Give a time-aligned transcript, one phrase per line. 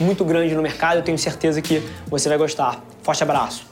[0.00, 0.98] muito grande no mercado.
[0.98, 2.82] Eu tenho certeza que você vai gostar.
[3.02, 3.66] Forte abraço.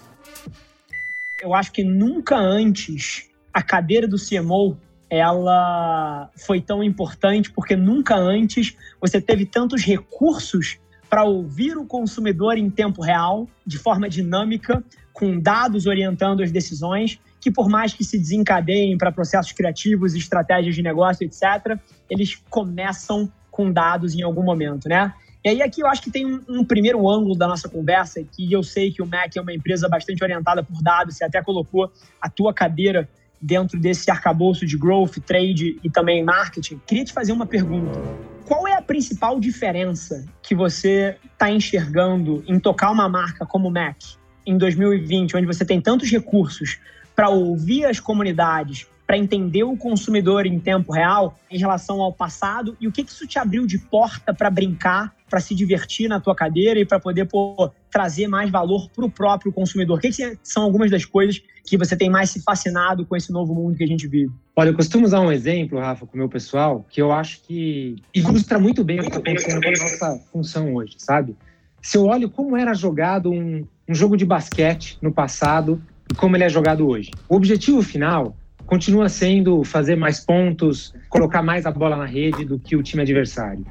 [1.41, 4.77] Eu acho que nunca antes a cadeira do CMO
[5.10, 10.78] ela foi tão importante porque nunca antes você teve tantos recursos
[11.09, 17.19] para ouvir o consumidor em tempo real, de forma dinâmica, com dados orientando as decisões,
[17.41, 21.78] que por mais que se desencadeiem para processos criativos, estratégias de negócio, etc.,
[22.10, 25.14] eles começam com dados em algum momento, né?
[25.44, 28.53] E aí aqui eu acho que tem um, um, primeiro ângulo da nossa conversa, que
[28.53, 31.92] eu sei que o Mac é uma empresa bastante orientada por dados, você até colocou
[32.20, 33.08] a tua cadeira
[33.41, 36.81] dentro desse arcabouço de growth, trade e também marketing.
[36.86, 38.00] Queria te fazer uma pergunta.
[38.44, 43.70] Qual é a principal diferença que você está enxergando em tocar uma marca como o
[43.70, 43.97] Mac
[44.44, 46.78] em 2020, onde você tem tantos recursos
[47.14, 52.77] para ouvir as comunidades, para entender o consumidor em tempo real em relação ao passado
[52.78, 56.20] e o que, que isso te abriu de porta para brincar, para se divertir na
[56.20, 59.97] tua cadeira e para poder pô, trazer mais valor para o próprio consumidor?
[59.97, 63.33] O que, que são algumas das coisas que você tem mais se fascinado com esse
[63.33, 64.31] novo mundo que a gente vive?
[64.55, 67.97] Olha, eu costumo usar um exemplo, Rafa, com o meu pessoal, que eu acho que
[68.15, 71.34] ilustra muito bem o que está acontecendo com a nossa função hoje, sabe?
[71.81, 76.37] Se eu olho como era jogado um, um jogo de basquete no passado e como
[76.37, 77.11] ele é jogado hoje.
[77.27, 78.37] O objetivo final
[78.69, 83.02] continua sendo fazer mais pontos, colocar mais a bola na rede do que o time
[83.02, 83.65] adversário.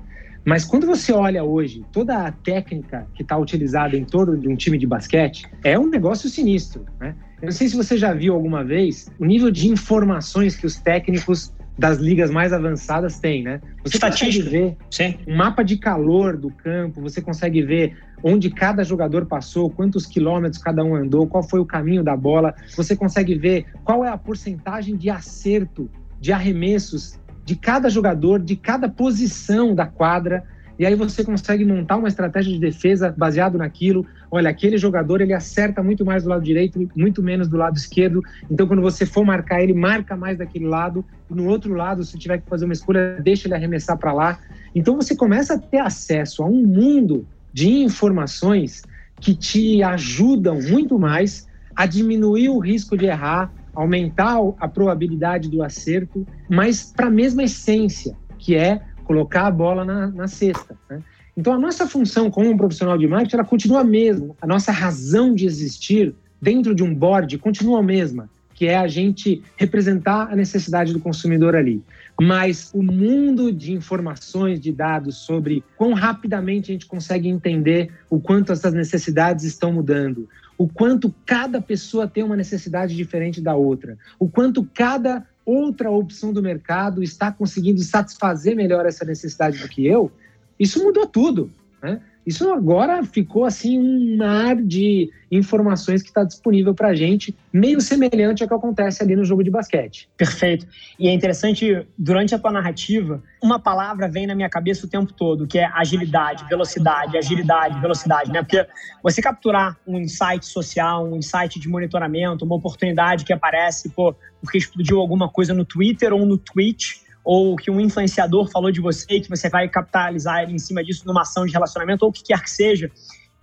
[0.44, 4.56] Mas quando você olha hoje toda a técnica que está utilizada em torno de um
[4.56, 6.84] time de basquete, é um negócio sinistro.
[7.00, 7.14] Né?
[7.42, 10.78] Eu não sei se você já viu alguma vez o nível de informações que os
[10.78, 13.62] técnicos das ligas mais avançadas têm, né?
[13.84, 15.16] Você consegue ver Sim.
[15.28, 20.62] um mapa de calor do campo, você consegue ver onde cada jogador passou, quantos quilômetros
[20.62, 22.56] cada um andou, qual foi o caminho da bola.
[22.76, 25.90] Você consegue ver qual é a porcentagem de acerto
[26.20, 30.44] de arremessos de cada jogador, de cada posição da quadra.
[30.80, 34.06] E aí você consegue montar uma estratégia de defesa baseado naquilo.
[34.30, 38.22] Olha, aquele jogador ele acerta muito mais do lado direito, muito menos do lado esquerdo.
[38.50, 41.04] Então, quando você for marcar ele, marca mais daquele lado.
[41.30, 44.40] No outro lado, se tiver que fazer uma escolha, deixa ele arremessar para lá.
[44.76, 48.84] Então, você começa a ter acesso a um mundo de informações
[49.20, 55.64] que te ajudam muito mais a diminuir o risco de errar, aumentar a probabilidade do
[55.64, 60.76] acerto, mas para a mesma essência, que é colocar a bola na, na cesta.
[60.90, 61.02] Né?
[61.36, 64.36] Então, a nossa função como um profissional de marketing, ela continua a mesma.
[64.42, 68.88] A nossa razão de existir dentro de um board continua a mesma, que é a
[68.88, 71.82] gente representar a necessidade do consumidor ali
[72.20, 78.20] mas o mundo de informações, de dados sobre quão rapidamente a gente consegue entender o
[78.20, 83.98] quanto essas necessidades estão mudando, o quanto cada pessoa tem uma necessidade diferente da outra,
[84.18, 89.88] o quanto cada outra opção do mercado está conseguindo satisfazer melhor essa necessidade do que
[89.88, 90.12] eu,
[90.60, 91.50] isso mudou tudo.
[91.82, 92.02] Né?
[92.28, 97.80] Isso agora ficou assim um mar de informações que está disponível para a gente, meio
[97.80, 100.10] semelhante ao que acontece ali no jogo de basquete.
[100.18, 100.68] Perfeito.
[101.00, 105.14] E é interessante, durante a tua narrativa, uma palavra vem na minha cabeça o tempo
[105.14, 108.42] todo, que é agilidade, velocidade, agilidade, velocidade, né?
[108.42, 108.68] Porque
[109.02, 114.58] você capturar um insight social, um insight de monitoramento, uma oportunidade que aparece, pô, porque
[114.58, 119.16] explodiu alguma coisa no Twitter ou no Twitch, ou que um influenciador falou de você
[119.16, 122.24] e que você vai capitalizar em cima disso numa ação de relacionamento, ou o que
[122.24, 122.90] quer que seja,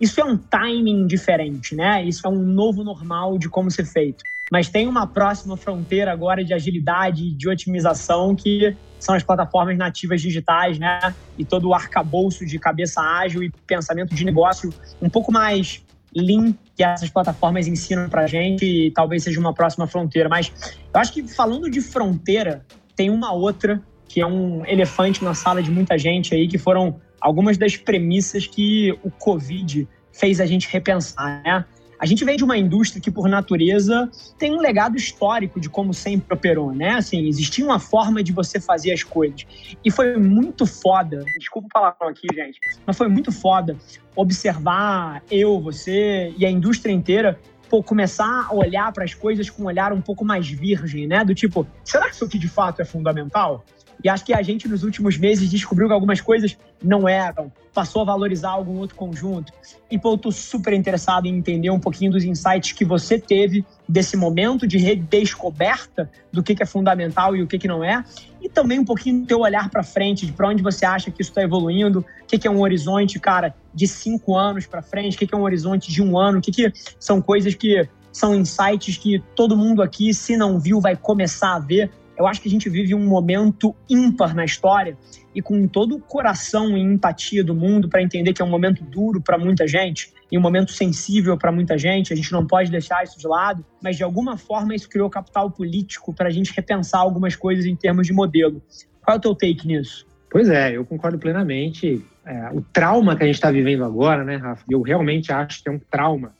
[0.01, 2.03] isso é um timing diferente, né?
[2.03, 4.23] Isso é um novo normal de como ser feito.
[4.51, 10.19] Mas tem uma próxima fronteira agora de agilidade, de otimização, que são as plataformas nativas
[10.19, 11.13] digitais, né?
[11.37, 16.55] E todo o arcabouço de cabeça ágil e pensamento de negócio um pouco mais lean
[16.75, 20.27] que essas plataformas ensinam pra gente e talvez seja uma próxima fronteira.
[20.27, 20.51] Mas
[20.91, 22.65] eu acho que falando de fronteira,
[22.95, 26.99] tem uma outra que é um elefante na sala de muita gente aí, que foram
[27.19, 31.65] algumas das premissas que o Covid fez a gente repensar, né?
[31.97, 35.93] A gente vem de uma indústria que, por natureza, tem um legado histórico de como
[35.93, 36.91] sempre operou, né?
[36.91, 39.45] Assim, existia uma forma de você fazer as coisas.
[39.83, 43.77] E foi muito foda, desculpa falar aqui, gente, mas foi muito foda
[44.15, 47.39] observar eu, você e a indústria inteira
[47.69, 51.23] pô, começar a olhar para as coisas com um olhar um pouco mais virgem, né?
[51.23, 53.63] Do tipo, será que isso aqui de fato é fundamental?
[54.03, 58.01] E acho que a gente, nos últimos meses, descobriu que algumas coisas não eram, passou
[58.01, 59.51] a valorizar algum outro conjunto.
[59.89, 63.65] E, pô, eu tô super interessado em entender um pouquinho dos insights que você teve
[63.87, 68.03] desse momento de redescoberta do que, que é fundamental e o que, que não é.
[68.41, 71.21] E também um pouquinho do teu olhar para frente, de para onde você acha que
[71.21, 75.15] isso está evoluindo, o que, que é um horizonte, cara, de cinco anos para frente,
[75.15, 77.87] o que, que é um horizonte de um ano, o que, que são coisas que
[78.11, 82.41] são insights que todo mundo aqui, se não viu, vai começar a ver eu acho
[82.41, 84.97] que a gente vive um momento ímpar na história
[85.33, 88.83] e com todo o coração e empatia do mundo para entender que é um momento
[88.83, 92.71] duro para muita gente e um momento sensível para muita gente, a gente não pode
[92.71, 96.53] deixar isso de lado, mas de alguma forma isso criou capital político para a gente
[96.55, 98.61] repensar algumas coisas em termos de modelo.
[99.03, 100.07] Qual é o teu take nisso?
[100.29, 102.03] Pois é, eu concordo plenamente.
[102.25, 104.63] É, o trauma que a gente está vivendo agora, né, Rafa?
[104.69, 106.33] Eu realmente acho que é um trauma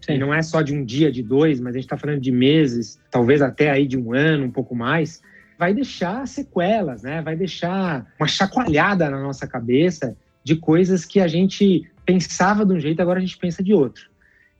[0.00, 0.14] Sim.
[0.14, 2.32] E não é só de um dia, de dois, mas a gente está falando de
[2.32, 5.22] meses, talvez até aí de um ano, um pouco mais.
[5.58, 7.20] Vai deixar sequelas, né?
[7.20, 12.80] Vai deixar uma chacoalhada na nossa cabeça de coisas que a gente pensava de um
[12.80, 14.08] jeito, agora a gente pensa de outro.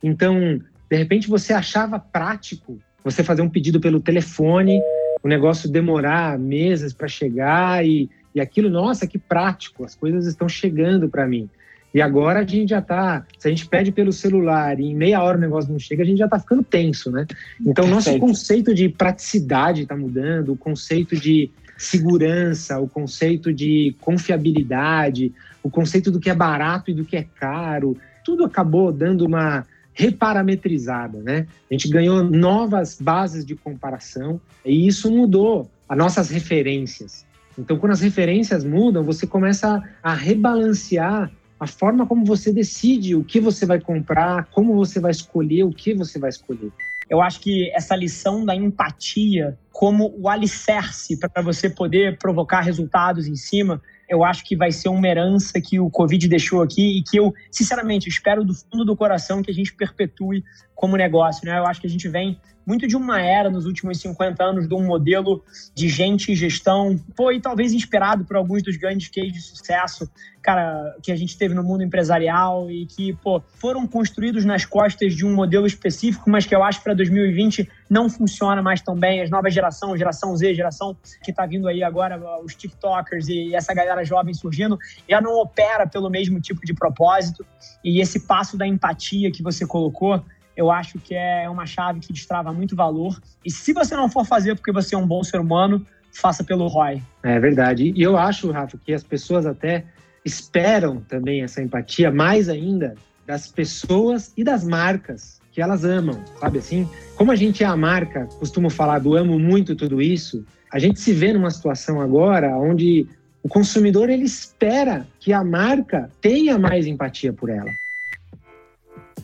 [0.03, 4.79] Então, de repente você achava prático você fazer um pedido pelo telefone,
[5.23, 10.47] o negócio demorar meses para chegar e, e aquilo, nossa, que prático, as coisas estão
[10.47, 11.49] chegando para mim.
[11.93, 15.21] E agora a gente já está, se a gente pede pelo celular e em meia
[15.21, 17.25] hora o negócio não chega, a gente já está ficando tenso, né?
[17.65, 23.95] Então, o nosso conceito de praticidade está mudando, o conceito de segurança, o conceito de
[23.99, 25.33] confiabilidade,
[25.63, 29.65] o conceito do que é barato e do que é caro, tudo acabou dando uma
[29.93, 31.45] reparametrizada, né?
[31.69, 37.25] A gente ganhou novas bases de comparação e isso mudou as nossas referências.
[37.57, 41.29] Então, quando as referências mudam, você começa a rebalancear
[41.61, 45.71] a forma como você decide o que você vai comprar, como você vai escolher, o
[45.71, 46.71] que você vai escolher.
[47.07, 53.27] Eu acho que essa lição da empatia como o alicerce para você poder provocar resultados
[53.27, 57.01] em cima, eu acho que vai ser uma herança que o Covid deixou aqui e
[57.01, 60.43] que eu, sinceramente, espero do fundo do coração que a gente perpetue
[60.75, 61.45] como negócio.
[61.45, 61.57] Né?
[61.57, 64.73] Eu acho que a gente vem muito de uma era nos últimos 50 anos de
[64.73, 66.99] um modelo de gente e gestão,
[67.33, 70.09] e talvez inspirado por alguns dos grandes cases de sucesso,
[70.41, 75.15] cara, que a gente teve no mundo empresarial e que, pô, foram construídos nas costas
[75.15, 79.21] de um modelo específico, mas que eu acho para 2020 não funciona mais tão bem.
[79.21, 83.73] As novas gerações, geração Z, geração que está vindo aí agora, os TikTokers e essa
[83.73, 84.79] galera jovem surgindo,
[85.09, 87.45] já não opera pelo mesmo tipo de propósito.
[87.83, 90.23] E esse passo da empatia que você colocou,
[90.55, 93.19] eu acho que é uma chave que destrava muito valor.
[93.43, 96.67] E se você não for fazer porque você é um bom ser humano, faça pelo
[96.67, 97.03] ROI.
[97.23, 97.91] É verdade.
[97.93, 99.83] E eu acho, Rafa, que as pessoas até
[100.23, 106.59] esperam também essa empatia, mais ainda das pessoas e das marcas que elas amam, sabe
[106.59, 106.89] assim?
[107.15, 110.99] Como a gente é a marca, costumo falar do amo muito tudo isso, a gente
[110.99, 113.05] se vê numa situação agora onde
[113.43, 117.71] o consumidor ele espera que a marca tenha mais empatia por ela.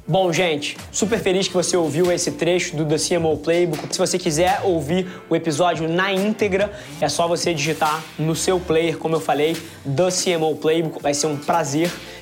[0.10, 3.94] Bom, gente, super feliz que você ouviu esse trecho do The CMO Playbook.
[3.94, 6.72] Se você quiser ouvir o episódio na íntegra,
[7.02, 11.04] é só você digitar no seu player, como eu falei, The CMO Playbook.
[11.04, 11.92] Vai ser um prazer